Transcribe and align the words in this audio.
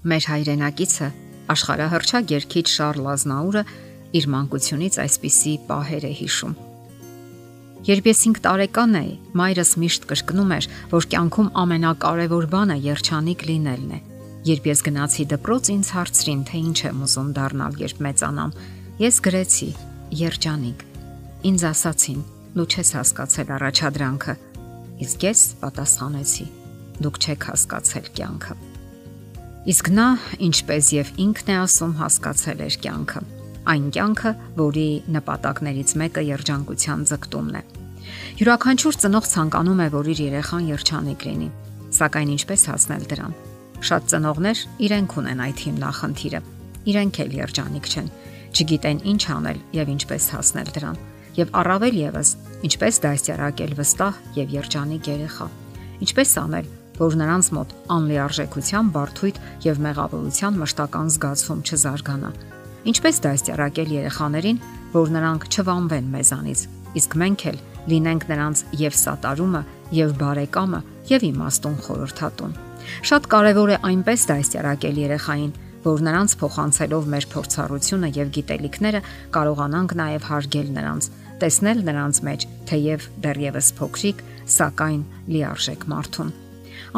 Մեր 0.00 0.26
հայրենակիցը 0.30 1.06
աշխարհահռչակ 1.52 2.30
երգիչ 2.32 2.66
Շարլ 2.72 3.08
Ազնաուրը 3.12 3.62
իր 4.16 4.28
մանկությունից 4.32 4.96
այսպիսի 5.04 5.52
պահեր 5.68 6.06
է 6.08 6.12
հիշում։ 6.20 6.54
Երբ 7.90 8.08
ես 8.10 8.22
5 8.28 8.40
տարեկան 8.46 8.96
էի, 9.00 9.12
մայրս 9.40 9.72
միշտ 9.82 10.06
կրկնում 10.08 10.54
էր, 10.56 10.68
որ 10.94 11.06
կյանքում 11.12 11.52
ամենակարևոր 11.64 12.48
բանը 12.54 12.76
երջանիկ 12.86 13.44
լինելն 13.50 13.92
է։ 13.96 14.00
Երբ 14.50 14.68
ես 14.70 14.82
գնացի 14.88 15.26
դպրոց, 15.34 15.70
ինձ 15.76 15.92
հարցրին, 15.96 16.42
թե 16.48 16.60
ինչ 16.60 16.78
եմ 16.88 17.04
ուզում 17.04 17.30
դառնալ, 17.36 17.78
երբ 17.84 18.02
մեծանամ։ 18.08 18.54
Ես 19.04 19.20
գրեցի 19.28 19.70
երջանիկ։ 20.20 20.84
Ինձ 21.50 21.66
ասացին. 21.72 22.20
«Դու 22.50 22.66
չես 22.66 22.88
հասկացել 22.98 23.52
առաջադրանքը»։ 23.56 24.34
Իսկ 25.06 25.28
ես 25.28 25.44
պատասխանեցի. 25.60 26.46
«Դուք 27.04 27.22
չեք 27.22 27.48
հասկացել 27.52 28.12
կյանքը»։ 28.18 28.69
Իսկ 29.68 29.90
նա, 29.92 30.06
ինչպես 30.40 30.86
եւ 30.96 31.08
ինքն 31.20 31.50
է 31.52 31.56
ասում, 31.60 31.90
հասկացել 32.00 32.60
էր 32.64 32.76
կյանքը։ 32.80 33.20
Այն 33.68 33.90
կյանքը, 33.92 34.30
որի 34.56 34.84
նպատակներից 35.16 35.92
մեկը 36.00 36.22
երջանկության 36.30 37.02
ձգտումն 37.10 37.58
է։ 37.60 37.62
Յուրաքանչյուր 38.40 38.98
ծնող 39.04 39.28
ցանկանում 39.28 39.82
է, 39.84 39.88
որ 39.92 40.08
իր 40.14 40.22
երեխան 40.24 40.70
երջանիկ 40.70 41.26
լինի, 41.28 41.50
սակայն 42.00 42.32
ինչպես 42.40 42.66
հասնել 42.70 43.04
դրան։ 43.12 43.36
Շատ 43.84 44.08
ծնողներ 44.10 44.64
իրենք 44.88 45.16
ունեն 45.20 45.44
այդ 45.44 45.62
հիմնախնդիրը։ 45.68 46.40
Իրենք 46.90 47.20
էլ 47.20 47.32
երջանիկ 47.40 47.86
չեն, 47.90 48.10
չգիտեն 48.56 49.00
ինչ 49.12 49.22
անել 49.36 49.58
եւ 49.76 49.92
ինչպես 50.00 50.24
հասնել 50.40 50.74
դրան։ 50.80 51.00
Եվ 51.36 51.52
առավել 51.60 51.96
եւս, 52.00 52.28
ինչպես 52.64 53.00
դաստիարակել 53.04 53.74
վստահ 53.76 54.20
եւ 54.40 54.54
երջանիկ 54.56 55.10
երեխա։ 55.10 55.46
Ինչպես 56.00 56.32
անել, 56.40 56.70
որ 57.00 57.16
նրանց 57.20 57.46
մոտ 57.56 57.74
անլիարժեքության 57.96 58.90
բարթույթ 58.94 59.40
եւ 59.64 59.80
մեղավորության 59.86 60.58
մշտական 60.60 61.12
զգացում 61.14 61.62
չզարգանա։ 61.64 62.30
Ինչպես 62.90 63.20
դաստիարակել 63.24 63.94
երեխաներին, 63.96 64.60
որ 64.94 65.12
նրանք 65.16 65.46
չվանվեն 65.50 66.10
մեզանից, 66.14 66.60
իսկ 67.00 67.16
մենք 67.20 67.44
էլ 67.50 67.58
լինենք 67.90 68.26
նրանց 68.30 68.62
եւ 68.80 68.96
սատարումը, 69.00 69.62
եւ 69.96 70.14
բարեկամը, 70.20 70.80
եւ 71.10 71.26
իմաստուն 71.30 71.78
խորհրդատուն։ 71.86 72.54
Շատ 73.10 73.28
կարեւոր 73.30 73.70
է 73.70 73.78
այնպես 73.90 74.26
դաստիարակել 74.30 75.00
երեխային, 75.04 75.52
որ 75.84 76.04
նրանց 76.04 76.34
փոխանցելով 76.40 77.08
մեր 77.14 77.26
փորձառությունը 77.32 78.10
եւ 78.16 78.32
գիտելիքները 78.36 79.00
կարողանանք 79.36 79.96
նաեւ 80.00 80.28
հարգել 80.30 80.68
նրանց, 80.76 81.08
տեսնել 81.40 81.82
նրանց 81.88 82.22
մեջ 82.28 82.46
թեև 82.68 83.08
դեռևս 83.24 83.72
փոքրիկ, 83.80 84.22
սակայն 84.60 85.02
լիարժեք 85.32 85.90
մարդուն։ 85.94 86.38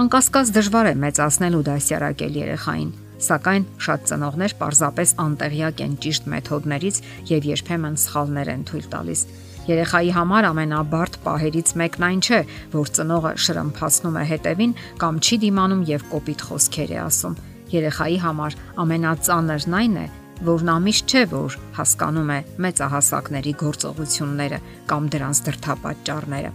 Անկասկած 0.02 0.52
դժվար 0.56 0.88
է 0.88 0.94
մեծացնել 1.02 1.56
ու 1.58 1.64
դասյարակել 1.68 2.36
երեխային, 2.40 2.90
սակայն 3.22 3.64
շատ 3.86 4.06
ծնողներ 4.10 4.54
պարզապես 4.62 5.14
անտեղյակ 5.24 5.82
են 5.86 5.96
ճիշտ 6.02 6.28
մեթոդներից 6.32 7.00
եւ 7.32 7.48
երբեմն 7.52 7.98
սխալներ 8.02 8.52
են 8.52 8.64
թույլ 8.70 8.86
տալիս։ 8.94 9.24
Երեխայի 9.62 10.10
համար 10.16 10.48
ամենաբարդ 10.48 11.18
պահերից 11.22 11.68
մեկն 11.78 12.06
այն 12.08 12.22
չէ, 12.26 12.40
որ 12.72 12.88
ծնողը 12.98 13.32
շրմփացնում 13.46 14.16
է 14.18 14.24
հետևին 14.32 14.72
կամ 15.02 15.20
չի 15.22 15.38
դիմանում 15.44 15.84
եւ 15.92 16.08
կոպիտ 16.16 16.42
խոսքեր 16.48 16.90
է 16.96 16.98
ասում։ 17.02 17.38
Երեխայի 17.72 18.18
համար 18.26 18.58
ամենածանրն 18.82 19.78
այն 19.82 19.94
է, 20.02 20.06
որ 20.46 20.64
նա 20.68 20.76
միշտ 20.86 21.12
չէ 21.12 21.22
որ 21.32 21.56
հասկանում 21.78 22.30
է 22.34 22.38
մեծահասակների 22.64 23.52
գործողությունները 23.62 24.58
կամ 24.92 25.08
դրանց 25.14 25.40
դրթապաճառները։ 25.48 26.52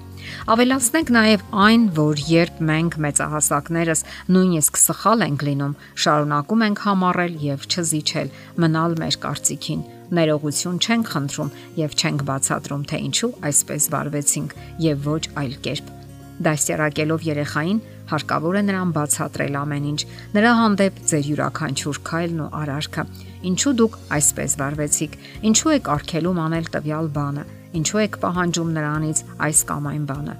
Ավելացնենք 0.53 1.11
նաև 1.17 1.43
այն, 1.65 1.83
որ 1.97 2.23
երբ 2.27 2.63
մենք 2.69 2.97
մեծահասակներս 3.07 4.01
նույնիսկ 4.35 4.79
սխալ 4.83 5.27
ենք 5.27 5.45
լինում, 5.47 5.77
շարունակում 6.03 6.65
ենք 6.67 6.81
համառել 6.87 7.37
եւ 7.47 7.67
չզիջել, 7.71 8.33
մնալ 8.65 8.97
մեր 9.03 9.19
կարծիքին 9.27 9.85
ներողություն 10.17 10.79
չենք 10.79 11.11
խնդրում 11.13 11.53
եւ 11.83 11.97
չենք 11.99 12.25
բացատրում, 12.31 12.87
թե 12.91 13.03
ինչու 13.09 13.31
այսպես 13.51 13.91
վարվեցինք 13.97 14.57
եւ 14.87 15.07
ոչ 15.11 15.23
այլ 15.43 15.61
կերպ։ 15.67 15.96
Դաստիարակելով 16.45 17.23
երեխային 17.27 17.79
հարկավոր 18.07 18.57
է 18.57 18.61
նրան 18.67 18.91
բացատրել 18.97 19.55
ամեն 19.61 19.87
ինչ, 19.91 20.01
նրա 20.37 20.51
հանդեպ 20.57 20.99
ձեր 21.11 21.29
յուրաքանչյուր 21.31 21.99
քայլն 22.07 22.43
ու 22.45 22.49
արարքը։ 22.61 23.05
Ինչու 23.51 23.73
դուք 23.81 23.97
այսպես 24.17 24.57
վարվեցիք։ 24.61 25.17
Ինչու 25.49 25.73
եք 25.77 25.89
արգելում 25.97 26.41
անել 26.47 26.69
տվյալ 26.77 27.09
բանը։ 27.17 27.47
Ինչու 27.77 28.03
եք 28.05 28.19
պահանջում 28.21 28.69
նրանից 28.77 29.23
այս 29.47 29.63
կամ 29.71 29.89
այն 29.91 30.05
բանը։ 30.11 30.35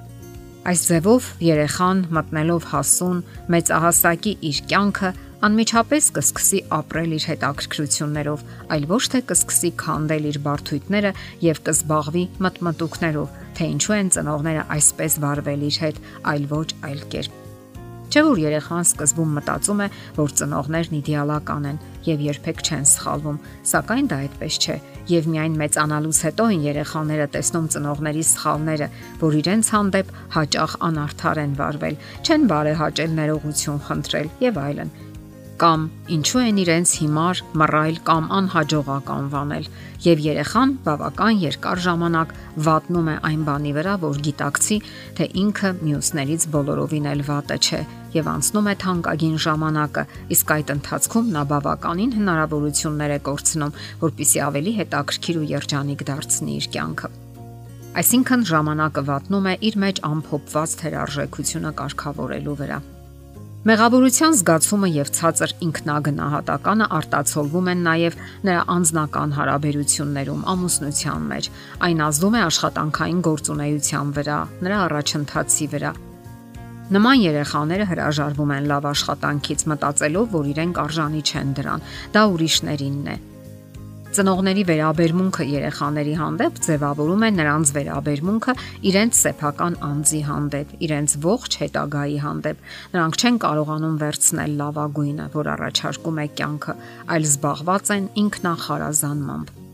Այս 0.68 0.82
ձևով 0.88 1.28
երեխան 1.48 2.00
մտնելով 2.18 2.66
հասուն 2.72 3.20
մեծահասակի 3.54 4.34
իր 4.48 4.58
կյանքը 4.68 5.12
անմիջապես 5.46 6.06
կսկսի 6.16 6.60
ապրել 6.74 7.12
իր 7.14 7.26
հետաքրքրություններով, 7.30 8.44
այլ 8.74 8.86
ոչ 8.90 9.02
թե 9.14 9.20
կսկսի 9.30 9.70
քանդել 9.84 10.30
իր 10.32 10.40
բարթույթները 10.48 11.12
եւ 11.46 11.60
կզբաղվի 11.68 12.24
մտմտուկներով, 12.46 13.36
թե 13.58 13.68
ինչու 13.78 13.98
են 13.98 14.10
ծնողները 14.18 14.64
այսպես 14.78 15.20
վարվել 15.28 15.68
իր 15.68 15.78
հետ, 15.84 16.00
այլ 16.34 16.48
ոչ 16.58 16.68
այլ 16.90 17.04
կերպ։ 17.14 17.44
Չէ 18.08 18.22
որ 18.24 18.40
երեխան 18.40 18.86
սկզբում 18.88 19.34
մտածում 19.38 19.82
է, 19.84 19.88
որ 20.18 20.34
ծնողներն 20.40 20.94
իդեալական 20.98 21.66
են 21.70 21.80
եւ 22.08 22.22
երբեք 22.24 22.62
չեն 22.64 22.86
սխալվում, 22.88 23.40
սակայն 23.68 24.08
դա 24.08 24.20
այդպես 24.24 24.60
չէ։ 24.64 24.78
Եվ 25.12 25.28
միայն 25.34 25.58
մեծանալուց 25.62 26.22
հետո 26.28 26.46
են 26.56 26.64
երեխաները 26.68 27.28
տեսնում 27.36 27.68
ծնողների 27.76 28.24
սխալները, 28.32 28.88
որ 29.22 29.38
իրենց 29.44 29.72
հանդեպ 29.76 30.14
հաճախ 30.38 30.78
անարդար 30.88 31.44
են 31.44 31.58
վարվել, 31.60 32.00
չեն 32.24 32.48
բարեհաճել 32.54 33.20
ներողություն 33.20 33.84
խնդրել 33.92 34.32
եւ 34.48 34.64
այլն 34.64 34.96
կամ 35.58 35.84
ինչու 36.14 36.42
են 36.44 36.58
իրենց 36.62 36.92
հիմար, 37.02 37.40
մռայլ 37.58 37.96
կամ 38.08 38.26
անհաջողակ 38.38 39.08
անվանել, 39.14 39.70
եւ 40.06 40.20
երեխան 40.22 40.74
բավական 40.86 41.40
երկար 41.42 41.82
ժամանակ 41.86 42.34
վատնում 42.68 43.08
է 43.14 43.16
այն 43.30 43.46
բանի 43.48 43.72
վրա, 43.78 43.94
որ 44.04 44.20
գիտակցի, 44.28 44.78
թե 45.18 45.30
ինքը 45.42 45.72
մյուսներից 45.88 46.48
բոլորովին 46.54 47.08
էլ 47.14 47.24
վատը 47.28 47.58
չէ 47.58 47.82
եւ 48.18 48.30
անցնում 48.34 48.68
է 48.72 48.76
թանկագին 48.84 49.38
ժամանակը, 49.46 50.04
իսկ 50.38 50.54
այդ 50.58 50.74
ընթացքում 50.78 51.32
նա 51.38 51.44
բավականին 51.52 52.14
հնարավորություններ 52.18 53.14
է 53.18 53.20
կորցնում, 53.28 53.78
որpիսի 54.04 54.44
ավելի 54.48 54.76
հետաքրքիր 54.82 55.40
ու 55.42 55.48
երջանիկ 55.54 56.06
դարձնի 56.12 56.58
իր 56.58 56.70
կյանքը։ 56.78 57.10
Այսինքն 57.98 58.46
ժամանակը 58.52 59.02
վատնում 59.08 59.50
է 59.50 59.56
իր 59.72 59.80
մեջ 59.84 60.04
ամփոփված 60.12 60.78
թերարժեքությունը 60.84 61.74
կարգավորելու 61.82 62.58
վրա։ 62.62 62.80
Մեղավորության 63.68 64.36
զգացումը 64.40 64.88
եւ 64.96 65.10
ցածր 65.18 65.54
ինքնագնահատականը 65.66 66.86
արտացոլվում 66.98 67.68
են 67.74 67.82
նաեւ 67.88 68.16
նրա 68.48 68.62
անձնական 68.76 69.36
հարաբերություններում, 69.38 70.46
ամուսնության 70.54 71.28
մեջ։ 71.34 71.52
Այն 71.90 72.06
ազդում 72.08 72.40
է 72.40 72.42
աշխատանքային 72.48 73.22
գործունեության 73.28 74.16
վրա, 74.16 74.40
նրա 74.64 74.82
առաջընթացի 74.88 75.72
վրա։ 75.76 75.96
Նման 76.96 77.24
երեխաները 77.28 77.92
հրաժարվում 77.92 78.54
են 78.56 78.70
լավ 78.72 78.92
աշխատանքից 78.96 79.66
մտածելով, 79.74 80.30
որ 80.38 80.54
իրենք 80.56 80.86
արժանի 80.88 81.26
չեն 81.28 81.58
դրան։ 81.60 81.90
Դա 82.16 82.30
ուրիշներինն 82.38 83.12
է 83.12 83.18
Ծնողների 84.18 84.64
վերաբերմունքը 84.66 85.46
երեխաների 85.46 86.14
հանդեպ 86.18 86.56
ձևավորում 86.66 87.26
է 87.28 87.30
նրանց 87.36 87.72
վերաբերմունքը 87.76 88.56
իրենց 88.90 89.20
սեփական 89.20 89.78
անձի 89.88 90.22
հանդեպ, 90.30 90.72
իրենց 90.88 91.16
ողջ 91.28 91.60
հետագայի 91.62 92.18
հանդեպ։ 92.26 92.66
Նրանք 92.96 93.22
չեն 93.22 93.40
կարողանում 93.46 94.02
վերցնել 94.02 94.58
լավագույնը, 94.64 95.30
որ 95.38 95.52
առաջարկում 95.54 96.20
է 96.26 96.28
կյանքը, 96.42 96.78
այլ 97.14 97.32
զբաղված 97.36 97.96
են 98.00 98.12
ինքնախարազանմամբ։ 98.26 99.67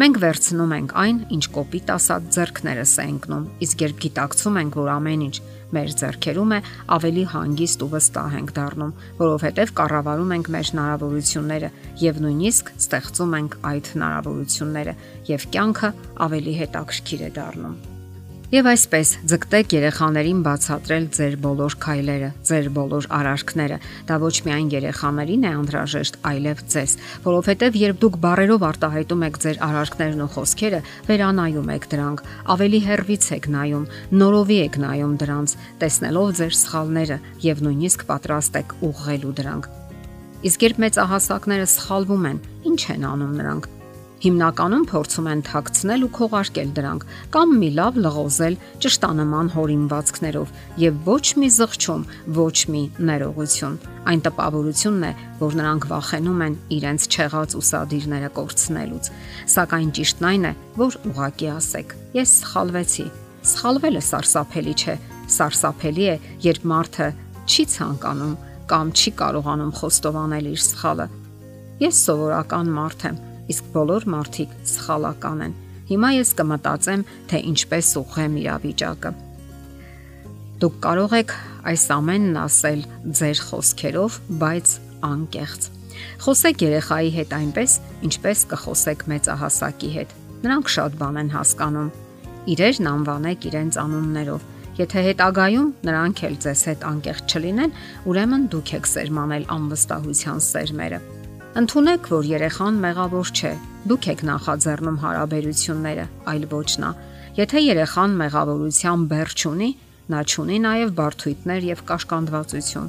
Մենք 0.00 0.16
վերցնում 0.16 0.70
ենք 0.72 0.92
այն, 0.96 1.16
ինչ 1.36 1.46
կոպիտ 1.52 1.90
ասած 1.92 2.28
зерքներս 2.32 2.92
է 3.02 3.04
ընկնում, 3.10 3.42
իսկ 3.66 3.82
երբ 3.84 3.98
գիտակցում 4.04 4.56
ենք, 4.60 4.78
որ 4.80 4.88
ամեն 4.94 5.24
ինչ 5.26 5.34
մեր 5.76 5.92
зерքերում 6.00 6.54
է, 6.56 6.60
ավելի 6.96 7.26
հանգիստ 7.34 7.84
ու 7.84 7.90
վստահ 7.92 8.38
ենք 8.40 8.54
դառնում, 8.56 8.96
որովհետև 9.20 9.74
կառավարում 9.82 10.34
ենք 10.38 10.50
մեր 10.56 10.72
հնարավորությունները 10.72 11.72
եւ 12.06 12.24
նույնիսկ 12.24 12.74
ստեղծում 12.80 13.38
ենք 13.44 13.60
այդ 13.74 13.94
հնարավորությունները 14.00 14.98
եւ 15.36 15.48
կյանքը 15.52 15.94
ավելի 16.30 16.58
հետաքրքիր 16.64 17.28
է 17.28 17.32
դառնում։ 17.36 17.80
Եվ 18.50 18.66
այսպես 18.66 19.10
ձգտեք 19.30 19.72
երեխաներին 19.76 20.38
բացատրել 20.42 21.04
ձեր 21.14 21.34
բոլոր 21.44 21.74
քայլերը, 21.84 22.30
ձեր 22.48 22.70
բոլոր 22.74 23.06
արարքները։ 23.14 23.78
Դա 24.08 24.16
ոչ 24.24 24.32
միայն 24.48 24.72
երեխաներին 24.74 25.46
է 25.46 25.52
անհրաժեշտ, 25.60 26.18
այլև 26.26 26.64
ձեզ, 26.74 26.96
որովհետև 27.30 27.78
երբ 27.78 28.02
դուք 28.02 28.18
բարերով 28.26 28.66
արտահայտում 28.70 29.24
եք 29.30 29.40
ձեր 29.46 29.62
արարքներն 29.70 30.26
ու 30.26 30.28
խոսքերը, 30.34 30.82
վերանայում 31.06 31.72
եք 31.78 31.88
դրանք, 31.94 32.26
ավելի 32.58 32.80
հեռվից 32.90 33.30
եք 33.38 33.50
նայում, 33.54 33.88
նորովի 34.18 34.60
եք 34.66 34.82
նայում 34.82 35.14
դրանց, 35.22 35.58
տեսնելով 35.78 36.28
ձեր 36.42 36.54
սխալները 36.58 37.24
եւ 37.46 37.66
նույնիսկ 37.70 38.08
պատրաստ 38.10 38.64
եք 38.66 38.80
ուղղելու 38.90 39.36
դրանք։ 39.38 39.74
Իսկ 40.50 40.64
երբ 40.66 40.86
մեծահասակները 40.90 41.74
սխալվում 41.78 42.32
են, 42.34 42.48
ինչ 42.66 42.80
են 42.98 43.06
անում 43.14 43.36
նրանք 43.38 43.76
Հիմնականում 44.20 44.82
փորձում 44.84 45.28
են 45.32 45.42
թաքցնել 45.48 46.02
ու 46.04 46.08
քողարկել 46.16 46.72
դրանք 46.76 47.04
կամ 47.32 47.52
մի 47.60 47.68
լավ 47.78 48.00
լղոզել 48.04 48.56
ճշտանման 48.84 49.46
հորինվածքներով 49.54 50.50
եւ 50.82 50.98
ոչ 51.06 51.24
մի 51.40 51.48
զղջում, 51.56 52.02
ոչ 52.36 52.56
մի 52.74 52.82
ներողություն։ 53.10 53.78
Այն 54.10 54.20
տպավորությունն 54.26 55.06
է, 55.08 55.12
որ 55.40 55.56
նրանք 55.60 55.86
վախենում 55.92 56.44
են 56.44 56.58
իրենց 56.76 57.08
չեղած 57.16 57.56
ուսադիրները 57.60 58.30
կորցնելուց։ 58.36 59.10
Սակայն 59.56 59.90
ճիշտն 59.96 60.28
այն 60.30 60.44
է, 60.44 60.52
որ 60.76 61.00
ուղակի 61.10 61.48
ասեք. 61.56 61.96
ես 62.20 62.30
սխալվեցի։ 62.44 63.06
Սխալվելը 63.40 64.02
սարսափելի 64.04 64.74
չէ, 64.76 64.94
սարսափելի 65.32 66.04
է, 66.12 66.16
երբ 66.44 66.68
մարդը 66.68 67.08
չի 67.48 67.64
ցանկանում 67.72 68.36
կամ 68.68 68.92
չի 69.00 69.10
կարողանում 69.16 69.72
խոստովանել 69.80 70.52
իր 70.52 70.62
սխալը։ 70.68 71.06
Ես 71.80 72.04
սովորական 72.04 72.72
մարդ 72.76 73.08
եմ 73.08 73.20
իսկ 73.50 73.72
բոլոր 73.74 74.06
մարդիկ 74.14 74.54
սխալական 74.74 75.42
են։ 75.46 75.58
Հիմա 75.90 76.10
ես 76.20 76.30
կմտածեմ, 76.38 77.02
թե 77.30 77.42
ինչպես 77.50 77.90
ուղղեմ 78.00 78.38
իրավիճակը։ 78.44 79.12
Դուք 80.60 80.74
կարող 80.84 81.12
եք 81.16 81.34
այս 81.70 81.84
ամենն 81.96 82.34
ասել 82.36 82.80
ձեր 83.20 83.38
խոսքերով, 83.48 84.16
բայց 84.42 84.72
անկեղծ։ 85.10 85.68
Խոսեք 86.20 86.64
երեխայի 86.66 87.10
հետ 87.16 87.34
այնպես, 87.40 87.76
ինչպես 88.06 88.42
կխոսեք 88.50 89.04
մեծահասակի 89.12 89.90
հետ։ 89.96 90.14
Նրանք 90.44 90.72
շատ 90.76 90.98
բան 91.00 91.20
են 91.20 91.32
հասկանում։ 91.34 91.90
Իրերն 92.54 92.90
անվանեք 92.90 93.46
իրենց 93.50 93.78
անուններով։ 93.84 94.44
Եթե 94.80 95.06
հետագայում 95.10 95.72
նրանք 95.90 96.22
էլ 96.28 96.36
ձեզ 96.44 96.66
հետ 96.70 96.84
անկեղծ 96.90 97.34
չլինեն, 97.36 97.74
ուրեմն 98.08 98.46
դուք 98.54 98.74
եք 98.80 98.92
սերմանել 98.94 99.48
անվստահության 99.56 100.44
սերմերը։ 100.50 101.00
Ընթունեք, 101.50 102.04
որ 102.14 102.26
երեխան 102.30 102.76
մեղավոր 102.78 103.30
չէ։ 103.34 103.50
Դուք 103.90 104.06
եք 104.12 104.20
նախաձեռնում 104.28 104.98
հարաբերությունները, 105.02 106.04
այլ 106.30 106.44
ոչ 106.52 106.68
նա։ 106.78 106.90
Եթե 107.40 107.62
երեխան 107.64 108.14
մեղավորության 108.20 109.06
բեռ 109.10 109.32
չունի, 109.34 109.70
նա 110.14 110.20
չունի 110.30 110.60
նաև 110.66 110.92
բարթույթներ 111.00 111.66
եւ 111.70 111.82
կաշկանդվածություն։ 111.90 112.88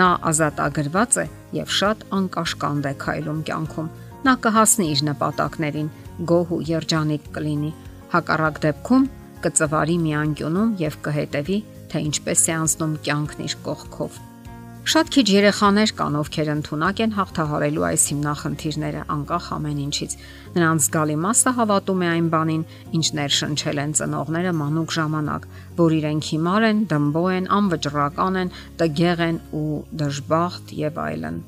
Նա 0.00 0.08
ազատագրված 0.32 1.18
է 1.20 1.26
եւ 1.60 1.74
շատ 1.78 2.08
անկաշկանդ 2.18 2.88
է 2.88 2.94
քայլում 3.04 3.42
կյանքում։ 3.52 3.94
Նա 4.24 4.34
կհասնի 4.48 4.86
իր 4.94 5.02
նպատակներին, 5.12 5.94
գոհ 6.32 6.54
ու 6.56 6.62
երջանիկ 6.72 7.32
կլինի։ 7.36 7.72
Հակառակ 8.16 8.62
դեպքում 8.64 9.10
կծվարի 9.44 9.98
մի 10.08 10.20
անկյունում 10.24 10.76
եւ 10.80 11.02
կհետեւի, 11.04 11.58
թե 11.92 12.06
ինչպես 12.08 12.48
է 12.48 12.56
անցնում 12.64 13.02
կյանքն 13.04 13.44
իր 13.44 13.58
կողքով։ 13.68 14.22
Շատ 14.84 15.08
քիչ 15.14 15.24
երեխաներ 15.32 15.90
կան, 15.96 16.16
ովքեր 16.20 16.48
ընդունակ 16.52 16.98
են 17.00 17.12
հաղթահարելու 17.16 17.84
այս 17.88 18.02
հիմնախնդիրները 18.10 19.04
անկախ 19.14 19.44
ամեն 19.56 19.78
ինչից։ 19.80 20.16
Նրանց 20.58 20.84
զգալի 20.84 21.16
մասը 21.24 21.52
հավատում 21.56 22.02
է 22.04 22.10
այն 22.14 22.26
բանին, 22.34 22.66
ինչ 22.98 23.06
ներշնչել 23.18 23.80
են 23.80 23.94
ծնողները 24.00 24.52
մանուկ 24.60 24.92
ժամանակ, 24.98 25.46
որ 25.80 25.94
իրենք 25.98 26.28
հիմար 26.34 26.66
են, 26.68 26.82
դմբո 26.92 27.24
են, 27.32 27.48
անվճռական 27.58 28.36
են, 28.44 28.52
տգեղ 28.84 29.24
են 29.24 29.40
ու 29.56 29.80
դժբախտ 30.04 30.76
եւ 30.84 31.00
այլն։ 31.06 31.40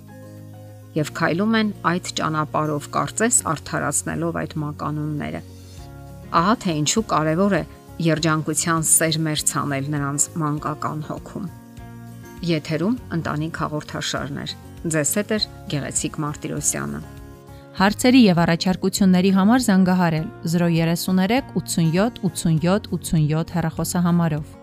Եվ 0.96 1.12
քայլում 1.20 1.60
են 1.60 1.74
այդ 1.92 2.10
ճանապարհով 2.16 2.88
կարծես 2.96 3.42
արդարացնելով 3.52 4.40
այդ 4.46 4.56
մականունները։ 4.64 5.44
Ահա 6.40 6.56
թե 6.64 6.78
ինչու 6.80 7.04
կարևոր 7.12 7.60
է 7.60 7.62
երջանկության 8.08 8.90
սեր 8.96 9.22
մերցանել 9.28 9.92
նրանց 9.92 10.28
մանկական 10.40 11.06
հոգում։ 11.12 11.65
Եթերում 12.44 12.96
ընտանիք 13.16 13.58
հաղորդաշարներ։ 13.62 14.50
Ձեզ 14.92 15.12
հետ 15.18 15.30
է 15.32 15.38
Գեղեցիկ 15.72 16.18
Մարտիրոսյանը։ 16.24 17.00
Հարցերի 17.76 18.20
եւ 18.26 18.38
առաջարկությունների 18.44 19.30
համար 19.36 19.64
զանգահարել 19.66 20.28
033 20.52 21.50
87 21.56 22.20
87 22.28 22.92
87 22.92 23.56
հեռախոսահամարով։ 23.56 24.55